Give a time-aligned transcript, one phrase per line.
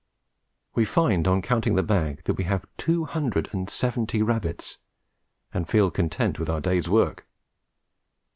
[0.73, 4.79] We find on counting the bag that we have two hundred and seventy rabbits,
[5.53, 7.27] and feel content with our day's work.